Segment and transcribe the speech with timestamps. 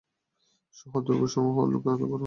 [0.75, 2.19] শহর ও দুর্গসমূহ লোকে লোকারণ্য হয়ে গেল।